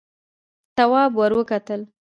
[0.77, 1.81] تواب ور وکتل: